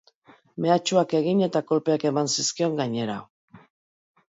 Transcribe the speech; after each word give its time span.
Mehatxuak 0.65 1.13
egin 1.21 1.45
eta 1.49 1.63
kolpeak 1.73 2.09
eman 2.13 2.35
zizkion, 2.39 2.77
gainera. 2.85 3.23